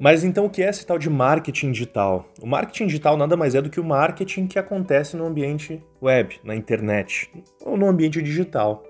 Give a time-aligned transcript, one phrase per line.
[0.00, 2.24] Mas então o que é esse tal de marketing digital?
[2.40, 6.40] O marketing digital nada mais é do que o marketing que acontece no ambiente web,
[6.42, 7.30] na internet,
[7.62, 8.82] ou no ambiente digital.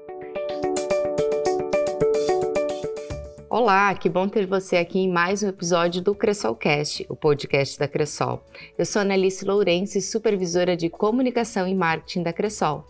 [3.50, 7.88] Olá, que bom ter você aqui em mais um episódio do Cressolcast, o podcast da
[7.88, 8.40] Cressol.
[8.78, 12.84] Eu sou Analice Lourenço, supervisora de comunicação e marketing da Cressol.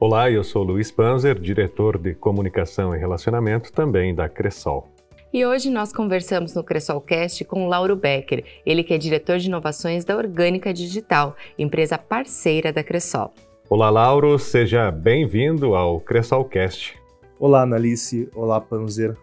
[0.00, 4.88] Olá, eu sou Luiz Panzer, diretor de comunicação e relacionamento também da Cressol.
[5.32, 10.04] E hoje nós conversamos no Cressolcast com Lauro Becker, ele que é diretor de inovações
[10.04, 13.32] da Orgânica Digital, empresa parceira da Cressol.
[13.68, 16.98] Olá, Lauro, seja bem-vindo ao Cressolcast.
[17.38, 18.28] Olá, Analice.
[18.34, 19.16] Olá, Panzer.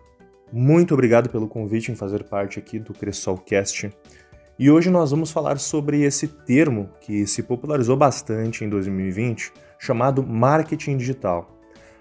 [0.49, 3.91] Muito obrigado pelo convite em fazer parte aqui do Cressolcast.
[4.57, 10.25] E hoje nós vamos falar sobre esse termo que se popularizou bastante em 2020, chamado
[10.25, 11.56] marketing digital.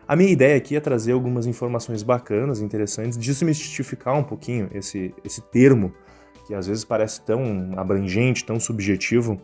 [0.09, 5.43] A minha ideia aqui é trazer algumas informações bacanas, interessantes, desmistificar um pouquinho esse, esse
[5.51, 5.93] termo,
[6.47, 9.37] que às vezes parece tão abrangente, tão subjetivo,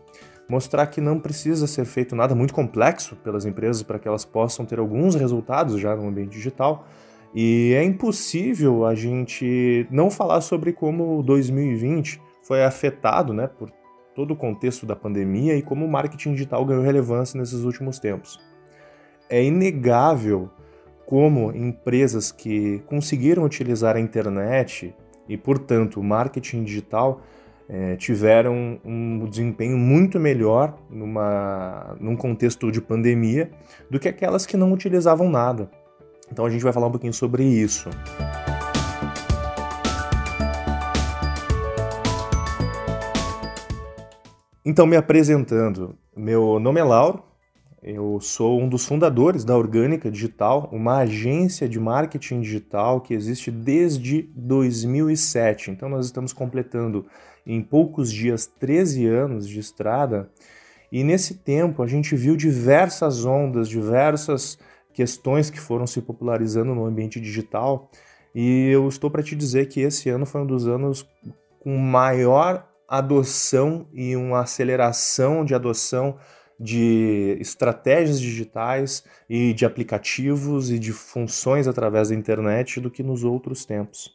[0.49, 4.65] mostrar que não precisa ser feito nada muito complexo pelas empresas para que elas possam
[4.65, 6.87] ter alguns resultados já no ambiente digital.
[7.35, 13.69] E é impossível a gente não falar sobre como 2020 foi afetado né, por
[14.15, 18.52] todo o contexto da pandemia e como o marketing digital ganhou relevância nesses últimos tempos
[19.33, 20.51] é inegável
[21.07, 24.95] como empresas que conseguiram utilizar a internet
[25.27, 27.23] e, portanto, o marketing digital
[27.67, 33.51] é, tiveram um desempenho muito melhor numa, num contexto de pandemia
[33.91, 35.71] do que aquelas que não utilizavam nada.
[36.31, 37.89] Então a gente vai falar um pouquinho sobre isso.
[44.63, 47.32] Então, me apresentando, meu nome é Lauro,
[47.83, 53.51] eu sou um dos fundadores da Orgânica Digital, uma agência de marketing digital que existe
[53.51, 55.73] desde 2007.
[55.73, 57.05] Então, nós estamos completando
[57.45, 60.31] em poucos dias 13 anos de estrada.
[60.93, 64.59] E nesse tempo, a gente viu diversas ondas, diversas
[64.95, 67.91] questões que foram se popularizando no ambiente digital.
[68.33, 71.05] E eu estou para te dizer que esse ano foi um dos anos
[71.59, 76.17] com maior adoção e uma aceleração de adoção
[76.59, 83.25] de estratégias digitais e de aplicativos e de funções através da internet do que nos
[83.25, 84.15] outros tempos.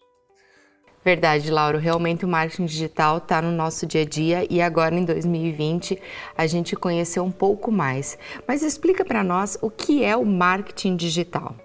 [1.08, 1.78] Verdade, Lauro.
[1.78, 5.98] Realmente o marketing digital está no nosso dia a dia e agora em 2020
[6.38, 8.18] a gente conheceu um pouco mais.
[8.46, 11.56] Mas explica para nós o que é o marketing digital.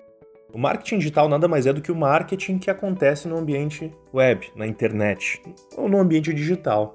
[0.52, 4.48] O marketing digital nada mais é do que o marketing que acontece no ambiente web,
[4.54, 5.42] na internet
[5.76, 6.94] ou no ambiente digital.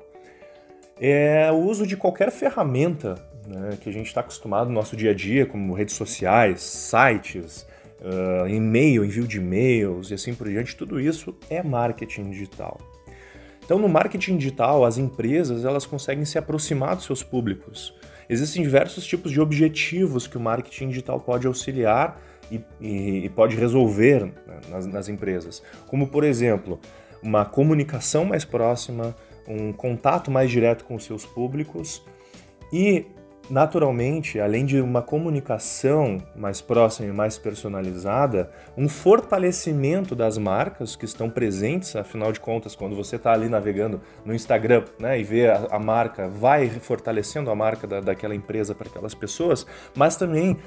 [1.02, 3.16] É o uso de qualquer ferramenta
[3.48, 7.66] né, que a gente está acostumado no nosso dia a dia, como redes sociais, sites,
[8.02, 12.78] uh, e-mail, envio de e-mails e assim por diante, tudo isso é marketing digital.
[13.64, 17.94] Então, no marketing digital, as empresas elas conseguem se aproximar dos seus públicos.
[18.30, 22.20] Existem diversos tipos de objetivos que o marketing digital pode auxiliar
[22.52, 26.80] e, e, e pode resolver né, nas, nas empresas, como por exemplo,
[27.22, 29.16] uma comunicação mais próxima,
[29.48, 32.04] um contato mais direto com os seus públicos
[32.72, 33.06] e
[33.50, 41.06] naturalmente, além de uma comunicação mais próxima e mais personalizada, um fortalecimento das marcas que
[41.06, 45.48] estão presentes, afinal de contas, quando você está ali navegando no Instagram né, e vê
[45.48, 49.66] a, a, marca, vai fortalecendo a marca da, daquela empresa para aquelas pessoas,
[49.96, 50.58] mas também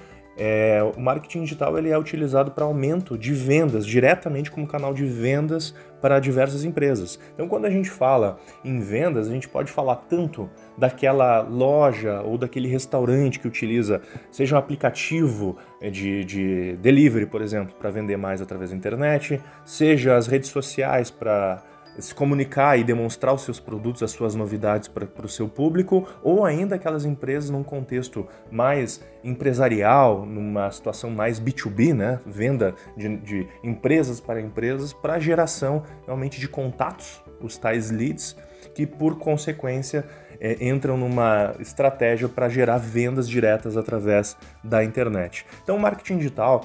[0.42, 5.04] é, o marketing digital ele é utilizado para aumento de vendas, diretamente como canal de
[5.04, 7.20] vendas para diversas empresas.
[7.34, 12.38] Então, quando a gente fala em vendas, a gente pode falar tanto daquela loja ou
[12.38, 18.16] daquele restaurante que utiliza, seja um aplicativo é, de, de delivery, por exemplo, para vender
[18.16, 21.62] mais através da internet, seja as redes sociais para
[22.00, 26.44] se comunicar e demonstrar os seus produtos, as suas novidades para o seu público, ou
[26.44, 32.20] ainda aquelas empresas num contexto mais empresarial, numa situação mais B2B, né?
[32.26, 38.36] venda de, de empresas para empresas, para geração realmente de contatos, os tais leads,
[38.74, 40.04] que por consequência
[40.40, 45.44] é, entram numa estratégia para gerar vendas diretas através da internet.
[45.62, 46.64] Então o marketing digital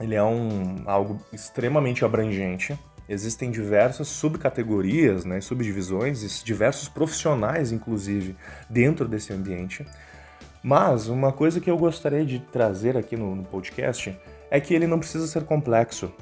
[0.00, 8.36] ele é um, algo extremamente abrangente, existem diversas subcategorias, né, subdivisões, diversos profissionais, inclusive,
[8.68, 9.86] dentro desse ambiente.
[10.62, 14.18] Mas uma coisa que eu gostaria de trazer aqui no, no podcast
[14.50, 16.12] é que ele não precisa ser complexo.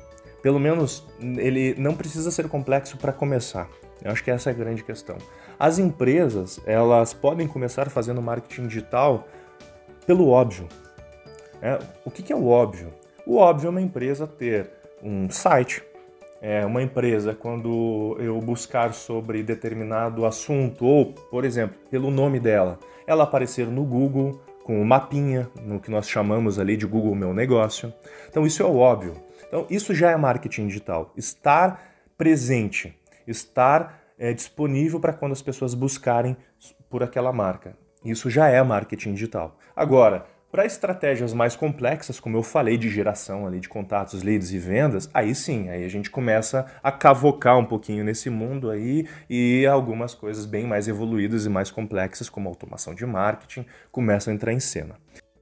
[0.43, 3.69] Pelo menos ele não precisa ser complexo para começar.
[4.03, 5.17] Eu acho que essa é a grande questão.
[5.59, 9.27] As empresas elas podem começar fazendo marketing digital
[10.07, 10.69] pelo óbvio.
[11.61, 12.93] É, o que, que é o óbvio?
[13.27, 14.71] O óbvio é uma empresa ter
[15.03, 15.83] um site,
[16.47, 22.79] é, uma empresa, quando eu buscar sobre determinado assunto, ou, por exemplo, pelo nome dela,
[23.05, 27.17] ela aparecer no Google com o um mapinha, no que nós chamamos ali de Google
[27.17, 27.93] Meu Negócio.
[28.29, 29.15] Então, isso é óbvio.
[29.49, 31.13] Então, isso já é marketing digital.
[31.17, 31.83] Estar
[32.17, 32.97] presente,
[33.27, 36.37] estar é, disponível para quando as pessoas buscarem
[36.89, 37.77] por aquela marca.
[38.05, 39.59] Isso já é marketing digital.
[39.75, 40.27] Agora,
[40.57, 45.07] para estratégias mais complexas, como eu falei, de geração ali de contatos, leads e vendas,
[45.13, 50.15] aí sim, aí a gente começa a cavocar um pouquinho nesse mundo aí e algumas
[50.15, 54.59] coisas bem mais evoluídas e mais complexas, como automação de marketing, começam a entrar em
[54.59, 54.95] cena.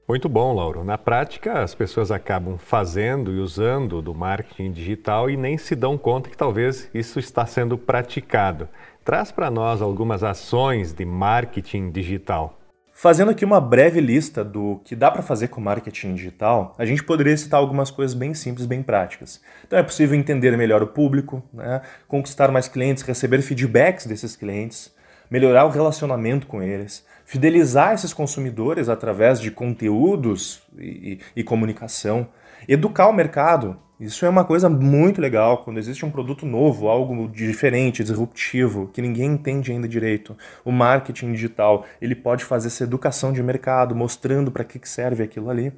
[0.08, 0.82] Muito bom, Lauro.
[0.82, 5.96] Na prática, as pessoas acabam fazendo e usando do marketing digital e nem se dão
[5.96, 8.68] conta que talvez isso está sendo praticado.
[9.04, 12.58] Traz para nós algumas ações de marketing digital.
[12.96, 17.02] Fazendo aqui uma breve lista do que dá para fazer com marketing digital, a gente
[17.02, 19.42] poderia citar algumas coisas bem simples, bem práticas.
[19.66, 21.82] Então é possível entender melhor o público, né?
[22.06, 24.94] conquistar mais clientes, receber feedbacks desses clientes,
[25.28, 32.28] melhorar o relacionamento com eles, fidelizar esses consumidores através de conteúdos e, e, e comunicação,
[32.68, 37.28] educar o mercado, isso é uma coisa muito legal quando existe um produto novo, algo
[37.28, 40.36] diferente, disruptivo, que ninguém entende ainda direito.
[40.64, 45.48] O marketing digital, ele pode fazer essa educação de mercado, mostrando para que serve aquilo
[45.48, 45.72] ali.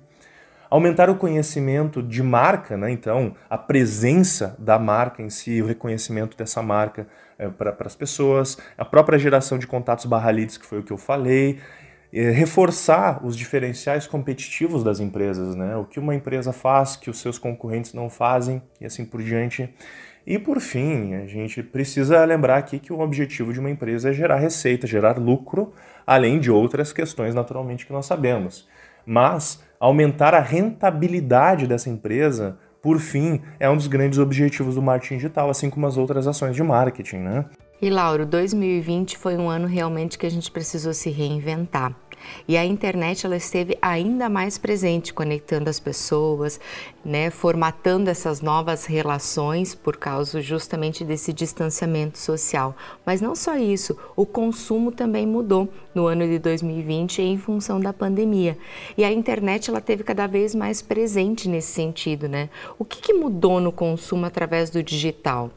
[0.71, 2.91] Aumentar o conhecimento de marca, né?
[2.91, 7.07] então a presença da marca em si, o reconhecimento dessa marca
[7.39, 10.93] é, para as pessoas, a própria geração de contatos barra leads, que foi o que
[10.93, 11.61] eu falei,
[12.23, 15.77] reforçar os diferenciais competitivos das empresas, né?
[15.77, 19.69] O que uma empresa faz que os seus concorrentes não fazem e assim por diante.
[20.27, 24.13] E por fim, a gente precisa lembrar aqui que o objetivo de uma empresa é
[24.13, 25.73] gerar receita, gerar lucro,
[26.07, 28.67] além de outras questões naturalmente que nós sabemos.
[29.05, 35.17] Mas aumentar a rentabilidade dessa empresa, por fim, é um dos grandes objetivos do marketing
[35.17, 37.45] digital, assim como as outras ações de marketing, né?
[37.81, 41.95] E Lauro, 2020 foi um ano realmente que a gente precisou se reinventar.
[42.47, 46.61] E a internet ela esteve ainda mais presente, conectando as pessoas,
[47.05, 52.77] né, formatando essas novas relações por causa justamente desse distanciamento social.
[53.05, 57.93] Mas não só isso, o consumo também mudou no ano de 2020 em função da
[57.93, 58.59] pandemia.
[58.97, 62.49] E a internet ela teve cada vez mais presente nesse sentido, né?
[62.79, 65.51] O que, que mudou no consumo através do digital?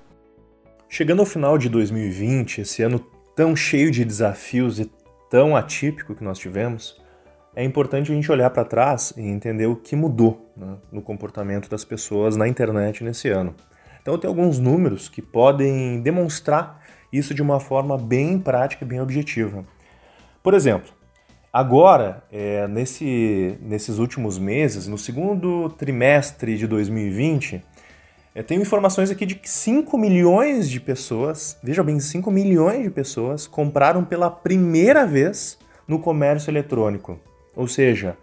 [0.87, 2.99] Chegando ao final de 2020, esse ano
[3.35, 4.89] tão cheio de desafios e
[5.29, 6.99] tão atípico que nós tivemos,
[7.55, 11.69] é importante a gente olhar para trás e entender o que mudou né, no comportamento
[11.69, 13.55] das pessoas na internet nesse ano.
[14.01, 16.81] Então, tenho alguns números que podem demonstrar
[17.11, 19.65] isso de uma forma bem prática e bem objetiva.
[20.41, 20.91] Por exemplo,
[21.51, 27.63] agora, é, nesse, nesses últimos meses, no segundo trimestre de 2020,
[28.35, 32.89] eu tenho informações aqui de que 5 milhões de pessoas, veja bem, 5 milhões de
[32.91, 37.19] pessoas compraram pela primeira vez no comércio eletrônico.
[37.55, 38.15] Ou seja,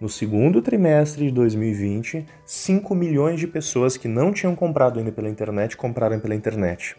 [0.00, 5.28] no segundo trimestre de 2020, 5 milhões de pessoas que não tinham comprado ainda pela
[5.28, 6.96] internet compraram pela internet.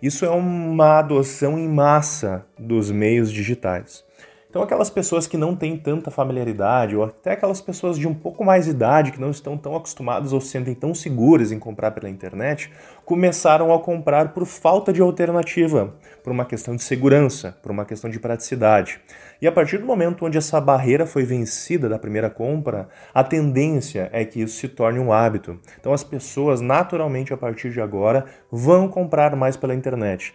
[0.00, 4.05] Isso é uma adoção em massa dos meios digitais.
[4.56, 8.42] Então, aquelas pessoas que não têm tanta familiaridade, ou até aquelas pessoas de um pouco
[8.42, 12.08] mais idade que não estão tão acostumadas ou se sentem tão seguras em comprar pela
[12.08, 12.72] internet,
[13.04, 15.92] começaram a comprar por falta de alternativa,
[16.24, 18.98] por uma questão de segurança, por uma questão de praticidade.
[19.42, 24.08] E a partir do momento onde essa barreira foi vencida da primeira compra, a tendência
[24.10, 25.60] é que isso se torne um hábito.
[25.78, 30.34] Então, as pessoas, naturalmente, a partir de agora, vão comprar mais pela internet.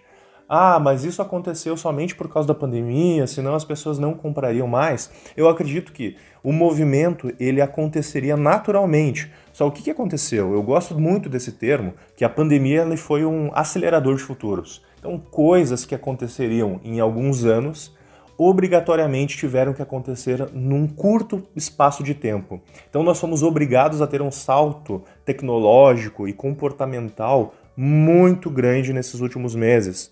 [0.54, 5.10] Ah, mas isso aconteceu somente por causa da pandemia, senão as pessoas não comprariam mais.
[5.38, 9.32] Eu acredito que o movimento ele aconteceria naturalmente.
[9.54, 10.52] Só o que, que aconteceu?
[10.52, 14.82] Eu gosto muito desse termo, que a pandemia ele foi um acelerador de futuros.
[15.00, 17.96] Então, coisas que aconteceriam em alguns anos
[18.38, 22.60] obrigatoriamente tiveram que acontecer num curto espaço de tempo.
[22.90, 29.56] Então, nós fomos obrigados a ter um salto tecnológico e comportamental muito grande nesses últimos
[29.56, 30.12] meses.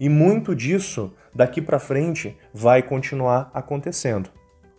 [0.00, 4.30] E muito disso, daqui para frente, vai continuar acontecendo.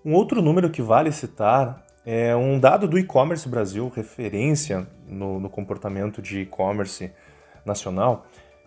[0.04, 5.48] Um outro número que vale citar é um dado do e-commerce Brasil, referência no, no
[5.48, 7.12] comportamento de e-commerce
[7.64, 8.26] nacional,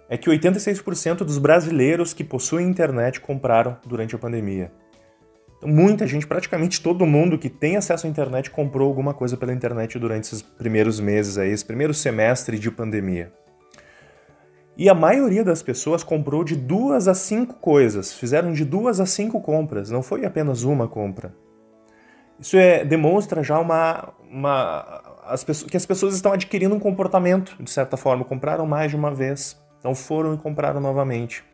[0.08, 4.70] é que 86% dos brasileiros que possuem internet compraram durante a pandemia.
[5.58, 9.52] Então, muita gente, praticamente todo mundo que tem acesso à internet comprou alguma coisa pela
[9.52, 13.32] internet durante esses primeiros meses aí, esse primeiro semestre de pandemia.
[14.76, 19.06] E a maioria das pessoas comprou de duas a cinco coisas, fizeram de duas a
[19.06, 21.34] cinco compras, não foi apenas uma compra.
[22.40, 27.56] Isso é, demonstra já uma, uma as pessoas, que as pessoas estão adquirindo um comportamento,
[27.62, 31.44] de certa forma, compraram mais de uma vez, então foram e compraram novamente.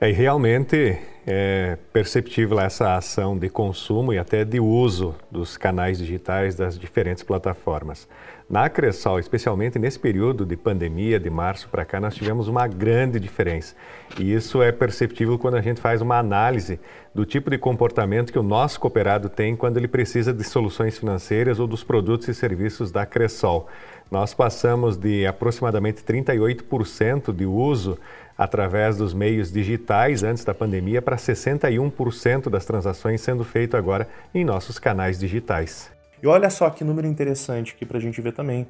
[0.00, 6.54] É, realmente é perceptível essa ação de consumo e até de uso dos canais digitais
[6.54, 8.08] das diferentes plataformas.
[8.48, 13.18] Na Cressol, especialmente nesse período de pandemia, de março para cá, nós tivemos uma grande
[13.18, 13.74] diferença.
[14.20, 16.78] E isso é perceptível quando a gente faz uma análise
[17.12, 21.58] do tipo de comportamento que o nosso cooperado tem quando ele precisa de soluções financeiras
[21.58, 23.66] ou dos produtos e serviços da Cressol.
[24.10, 27.98] Nós passamos de aproximadamente 38% de uso
[28.38, 34.44] através dos meios digitais antes da pandemia para 61% das transações sendo feito agora em
[34.44, 35.90] nossos canais digitais.
[36.22, 38.66] E olha só que número interessante aqui para a gente ver também.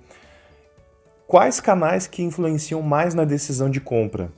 [1.26, 4.32] Quais canais que influenciam mais na decisão de compra?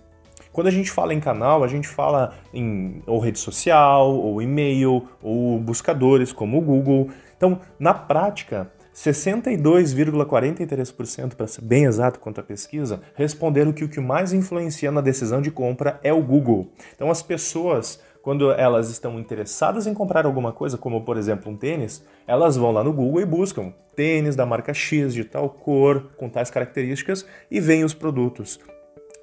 [0.53, 5.09] Quando a gente fala em canal, a gente fala em ou rede social, ou e-mail,
[5.23, 7.09] ou buscadores como o Google.
[7.37, 14.01] Então, na prática, 62,43%, para ser bem exato quanto à pesquisa, responderam que o que
[14.01, 16.69] mais influencia na decisão de compra é o Google.
[16.95, 21.57] Então, as pessoas, quando elas estão interessadas em comprar alguma coisa, como por exemplo um
[21.57, 26.11] tênis, elas vão lá no Google e buscam tênis da marca X, de tal cor,
[26.17, 28.59] com tais características e veem os produtos.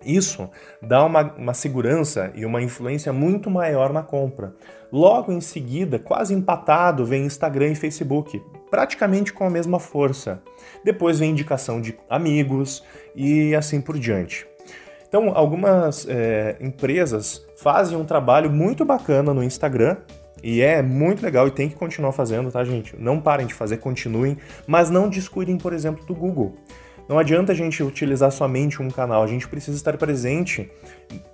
[0.05, 0.49] Isso
[0.81, 4.53] dá uma, uma, segurança e uma influência muito maior na compra.
[4.91, 10.41] Logo em seguida, quase empatado, vem Instagram e Facebook, praticamente com a mesma força.
[10.83, 12.83] Depois vem indicação de amigos
[13.15, 14.45] e assim por diante.
[15.07, 19.97] Então, algumas é, empresas fazem um trabalho muito bacana no Instagram
[20.43, 22.95] e é muito legal e tem que continuar fazendo, tá, gente?
[22.99, 26.55] Não parem de fazer, continuem, mas não descuidem, por exemplo, do Google.
[27.07, 30.69] Não adianta a gente utilizar somente um canal, a gente precisa estar presente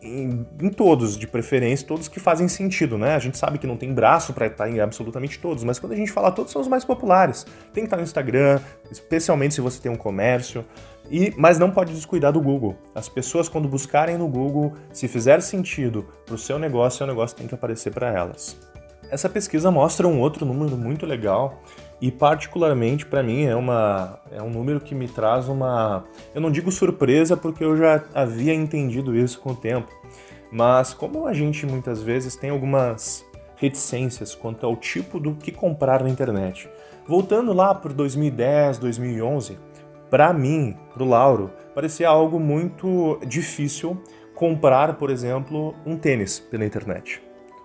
[0.01, 3.15] em, em, todos, de preferência, todos que fazem sentido, né?
[3.15, 5.95] A gente sabe que não tem braço para estar em absolutamente todos, mas quando a
[5.95, 7.45] gente fala todos são os mais populares.
[7.73, 8.59] Tem que estar no Instagram,
[8.91, 10.63] especialmente se você tem um comércio.
[11.09, 12.77] E, mas não pode descuidar do Google.
[12.95, 17.35] As pessoas, quando buscarem no Google, se fizer sentido para o seu negócio, seu negócio
[17.35, 18.57] tem que aparecer para elas.
[19.09, 21.61] Essa pesquisa mostra um outro número muito legal
[22.03, 26.03] e particularmente para mim é, uma, é um número que me traz uma.
[26.35, 29.87] Eu não digo surpresa porque eu já havia entendido isso com o tempo,
[30.51, 36.03] mas como a gente muitas vezes tem algumas reticências quanto ao tipo do que comprar
[36.03, 36.69] na internet.
[37.07, 39.57] Voltando lá para 2010, 2011,
[40.09, 43.97] para mim, para o Lauro, parecia algo muito difícil
[44.35, 47.21] comprar, por exemplo, um tênis pela internet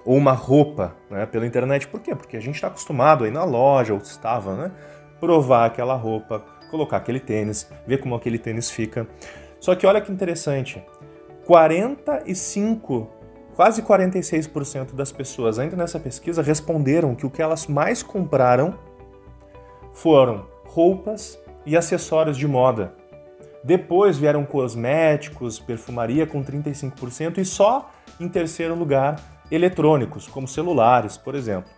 [0.08, 1.86] ou uma roupa né, pela internet.
[1.86, 2.14] Por quê?
[2.16, 4.72] Porque a gente está acostumado a ir na loja, ou estava, né?
[5.20, 9.06] Provar aquela roupa, colocar aquele tênis, ver como aquele tênis fica.
[9.60, 10.82] Só que olha que interessante,
[11.44, 13.06] 45,
[13.54, 18.78] quase 46% das pessoas ainda nessa pesquisa responderam que o que elas mais compraram
[19.92, 22.94] foram roupas e acessórios de moda.
[23.62, 31.34] Depois vieram cosméticos, perfumaria com 35% e só em terceiro lugar eletrônicos, como celulares, por
[31.34, 31.70] exemplo.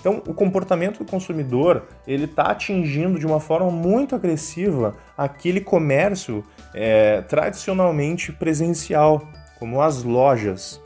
[0.00, 6.44] Então, o comportamento do consumidor ele está atingindo de uma forma muito agressiva aquele comércio
[6.72, 9.28] é, tradicionalmente presencial,
[9.58, 10.80] como as lojas.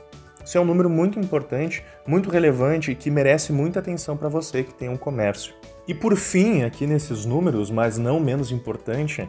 [0.45, 4.63] Isso é um número muito importante, muito relevante e que merece muita atenção para você
[4.63, 5.55] que tem um comércio.
[5.87, 9.29] E por fim, aqui nesses números, mas não menos importante,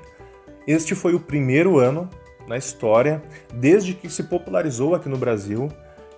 [0.66, 2.10] este foi o primeiro ano
[2.48, 3.22] na história,
[3.54, 5.70] desde que se popularizou aqui no Brasil,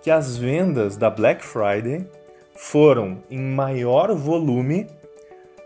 [0.05, 2.07] que as vendas da Black Friday
[2.55, 4.85] foram em maior volume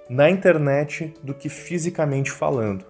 [0.09, 2.85] na internet do que fisicamente falando.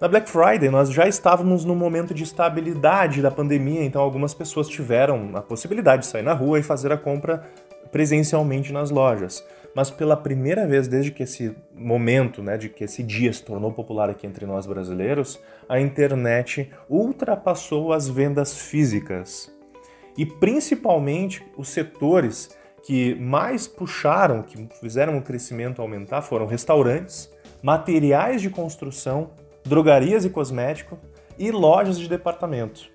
[0.00, 4.68] Na Black Friday, nós já estávamos num momento de estabilidade da pandemia, então algumas pessoas
[4.68, 7.42] tiveram a possibilidade de sair na rua e fazer a compra
[7.90, 9.44] presencialmente nas lojas.
[9.74, 13.72] Mas pela primeira vez desde que esse momento, né, de que esse dia se tornou
[13.72, 19.50] popular aqui entre nós brasileiros, a internet ultrapassou as vendas físicas
[20.16, 22.50] e principalmente os setores
[22.84, 27.30] que mais puxaram, que fizeram o crescimento aumentar foram restaurantes,
[27.62, 29.30] materiais de construção,
[29.64, 30.98] drogarias e cosméticos
[31.38, 32.90] e lojas de departamento.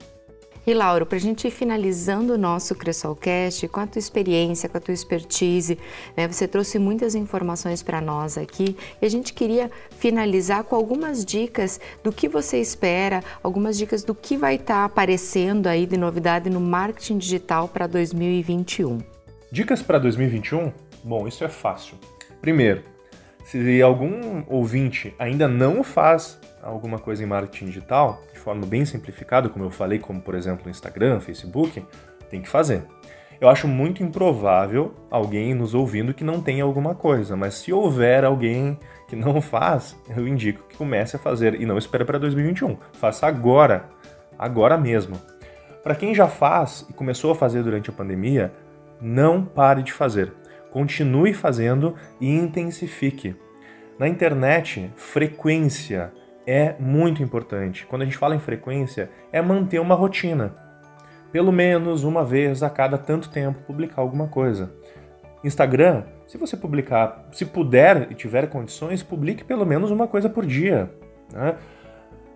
[0.68, 4.78] E Lauro, para a gente ir finalizando o nosso Cressolcast, com a tua experiência, com
[4.78, 5.80] a tua expertise,
[6.16, 11.24] né, você trouxe muitas informações para nós aqui e a gente queria finalizar com algumas
[11.24, 15.96] dicas do que você espera, algumas dicas do que vai estar tá aparecendo aí de
[15.96, 18.98] novidade no marketing digital para 2021.
[19.50, 20.74] Dicas para 2021?
[21.02, 21.96] Bom, isso é fácil.
[22.42, 22.84] Primeiro,
[23.48, 29.48] se algum ouvinte ainda não faz alguma coisa em marketing digital, de forma bem simplificada,
[29.48, 31.82] como eu falei, como por exemplo Instagram, Facebook,
[32.30, 32.84] tem que fazer.
[33.39, 38.25] Eu acho muito improvável alguém nos ouvindo que não tenha alguma coisa, mas se houver
[38.25, 38.77] alguém
[39.08, 42.75] que não faz, eu indico que comece a fazer e não espere para 2021.
[43.00, 43.86] Faça agora,
[44.38, 45.16] agora mesmo.
[45.82, 48.51] Para quem já faz e começou a fazer durante a pandemia,
[49.00, 50.34] não pare de fazer.
[50.72, 53.36] Continue fazendo e intensifique.
[53.98, 56.12] Na internet, frequência
[56.46, 57.86] é muito importante.
[57.86, 60.54] Quando a gente fala em frequência, é manter uma rotina.
[61.32, 64.72] Pelo menos uma vez a cada tanto tempo publicar alguma coisa.
[65.44, 70.46] Instagram, se você publicar, se puder e tiver condições, publique pelo menos uma coisa por
[70.46, 70.90] dia.
[71.34, 71.56] Né?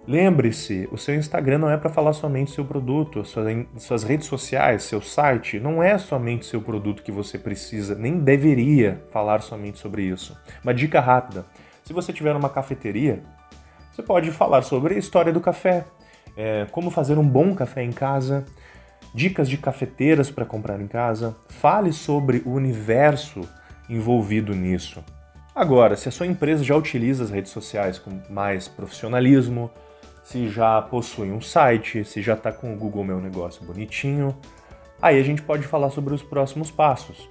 [0.08, 5.00] Lembre-se, o seu Instagram não é para falar somente seu produto, suas, redes sociais, seu
[5.00, 10.36] site, não é somente seu produto que você precisa, nem deveria falar somente sobre isso.
[10.63, 11.46] Uma dica rápida:
[11.84, 13.22] se você tiver uma cafeteria,
[13.91, 15.86] você pode falar sobre a história do café,
[16.36, 18.43] é, como fazer um bom café em casa,
[19.13, 23.41] dicas de cafeteiras para comprar em casa, fale sobre o universo
[23.88, 25.03] envolvido nisso.
[25.53, 29.70] Agora, se a sua empresa já utiliza as redes sociais com mais profissionalismo,
[30.24, 34.36] se já possui um site, se já está com o Google Meu Negócio bonitinho.
[35.01, 37.30] Aí a gente pode falar sobre os próximos passos.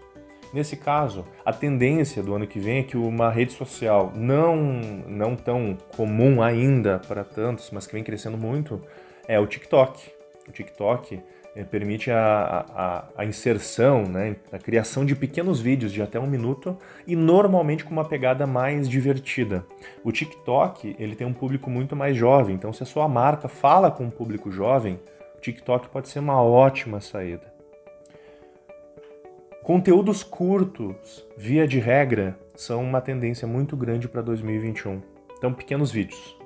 [0.52, 4.56] Nesse caso, a tendência do ano que vem é que uma rede social não,
[5.06, 8.82] não tão comum ainda para tantos, mas que vem crescendo muito,
[9.28, 10.10] é o TikTok.
[10.48, 11.22] O TikTok
[11.54, 16.26] é, permite a, a, a, inserção, né, a criação de pequenos vídeos de até um
[16.26, 16.76] minuto
[17.06, 19.64] e normalmente com uma pegada mais divertida.
[20.04, 23.90] O TikTok ele tem um público muito mais jovem, então se a sua marca fala
[23.90, 25.00] com um público jovem,
[25.36, 27.50] o TikTok pode ser uma ótima saída.
[29.62, 35.00] Conteúdos curtos, via de regra, são uma tendência muito grande para 2021.
[35.36, 36.36] Então, pequenos vídeos,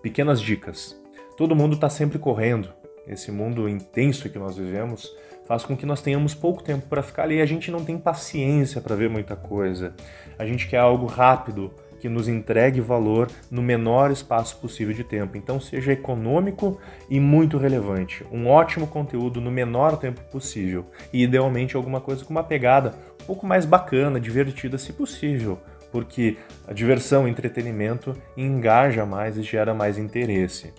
[0.00, 1.00] pequenas dicas.
[1.36, 2.72] Todo mundo está sempre correndo,
[3.06, 5.10] esse mundo intenso que nós vivemos,
[5.46, 7.40] faz com que nós tenhamos pouco tempo para ficar ali.
[7.40, 9.94] A gente não tem paciência para ver muita coisa.
[10.38, 15.36] A gente quer algo rápido que nos entregue valor no menor espaço possível de tempo.
[15.36, 18.24] Então, seja econômico e muito relevante.
[18.30, 20.86] Um ótimo conteúdo no menor tempo possível.
[21.12, 25.58] E, idealmente, alguma coisa com uma pegada um pouco mais bacana, divertida, se possível.
[25.90, 30.72] Porque a diversão, entretenimento engaja mais e gera mais interesse.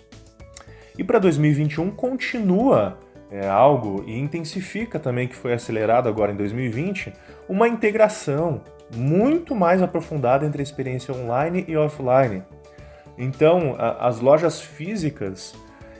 [0.98, 2.98] E para 2021 continua
[3.30, 7.12] é, algo e intensifica também, que foi acelerado agora em 2020,
[7.48, 8.60] uma integração
[8.96, 12.42] muito mais aprofundada entre a experiência online e offline.
[13.16, 15.54] Então, a, as lojas físicas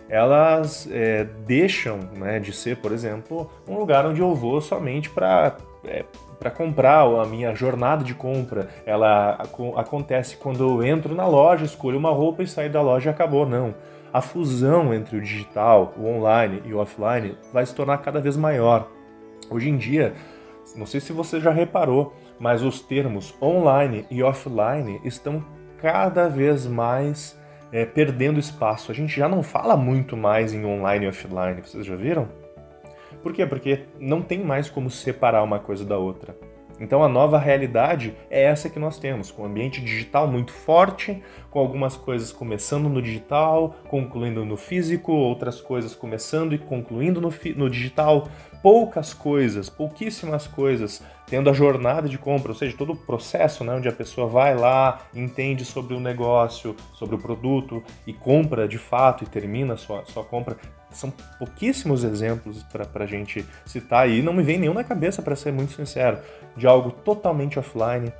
[0.08, 5.56] elas é, deixam né, de ser, por exemplo, um lugar onde eu vou somente para
[5.84, 6.04] é,
[6.38, 8.68] para comprar a minha jornada de compra.
[8.86, 9.42] Ela
[9.76, 13.44] acontece quando eu entro na loja, escolho uma roupa e saio da loja e acabou.
[13.44, 13.74] Não
[14.12, 18.36] a fusão entre o digital, o online e o offline vai se tornar cada vez
[18.36, 18.90] maior.
[19.50, 20.14] Hoje em dia,
[20.76, 25.44] não sei se você já reparou, mas os termos online e offline estão
[25.78, 27.38] cada vez mais
[27.72, 28.90] é, perdendo espaço.
[28.90, 32.28] A gente já não fala muito mais em online e offline, vocês já viram?
[33.22, 33.46] Por quê?
[33.46, 36.36] Porque não tem mais como separar uma coisa da outra.
[36.80, 41.22] Então a nova realidade é essa que nós temos, com um ambiente digital muito forte,
[41.50, 47.32] com algumas coisas começando no digital, concluindo no físico, outras coisas começando e concluindo no,
[47.56, 48.28] no digital,
[48.62, 53.74] poucas coisas, pouquíssimas coisas, tendo a jornada de compra, ou seja, todo o processo né,
[53.74, 58.78] onde a pessoa vai lá, entende sobre o negócio, sobre o produto e compra de
[58.78, 60.56] fato e termina a sua, sua compra
[60.90, 65.36] são pouquíssimos exemplos para a gente citar aí, não me vem nenhum na cabeça, para
[65.36, 66.18] ser muito sincero,
[66.56, 68.12] de algo totalmente offline.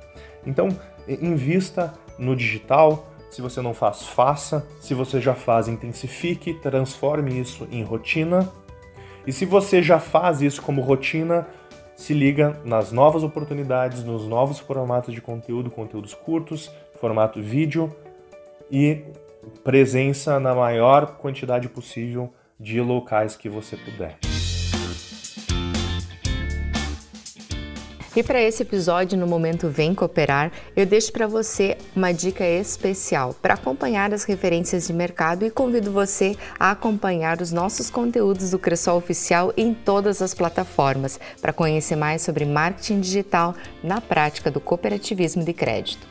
[0.45, 0.69] Então,
[1.07, 3.07] invista no digital.
[3.31, 4.67] Se você não faz, faça.
[4.79, 8.49] Se você já faz, intensifique, transforme isso em rotina.
[9.25, 11.47] E se você já faz isso como rotina,
[11.99, 17.93] se liga nas novas oportunidades, nos novos formatos de conteúdo, conteúdos curtos, formato vídeo
[18.71, 19.03] e
[19.65, 24.28] presença na maior quantidade possível de locais que você puder.
[28.15, 33.35] E para esse episódio no Momento Vem Cooperar, eu deixo para você uma dica especial
[33.39, 38.57] para acompanhar as referências de mercado e convido você a acompanhar os nossos conteúdos do
[38.57, 44.59] Cressol Oficial em todas as plataformas para conhecer mais sobre marketing digital na prática do
[44.59, 46.07] cooperativismo de crédito.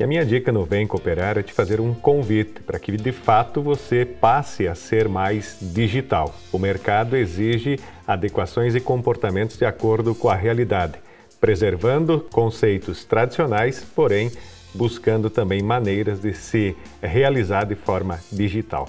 [0.00, 3.12] E a minha dica no Vem Cooperar é te fazer um convite para que de
[3.12, 6.34] fato você passe a ser mais digital.
[6.52, 10.94] O mercado exige adequações e comportamentos de acordo com a realidade,
[11.40, 14.30] preservando conceitos tradicionais, porém
[14.74, 18.88] buscando também maneiras de se realizar de forma digital.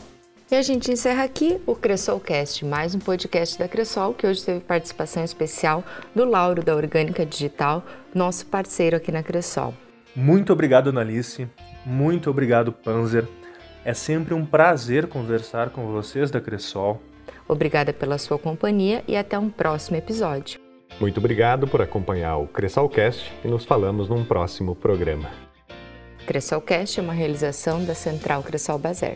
[0.51, 4.59] E a gente encerra aqui o Cressolcast, mais um podcast da Cressol, que hoje teve
[4.62, 5.83] participação especial
[6.15, 7.85] do Lauro da Orgânica Digital,
[8.15, 9.75] nosso parceiro aqui na Cressol.
[10.15, 11.47] Muito obrigado, Analice.
[11.85, 13.27] Muito obrigado, Panzer.
[13.85, 16.99] É sempre um prazer conversar com vocês da Cressol.
[17.47, 20.68] Obrigada pela sua companhia e até um próximo episódio.
[20.99, 25.29] Muito obrigado por acompanhar o Cressolcast e nos falamos num próximo programa.
[26.27, 29.15] Cressolcast é uma realização da Central Cressol Bazar.